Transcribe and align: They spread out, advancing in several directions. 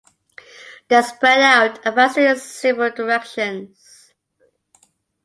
They 0.87 0.99
spread 1.03 1.41
out, 1.41 1.85
advancing 1.85 2.23
in 2.23 2.35
several 2.39 2.89
directions. 2.89 4.15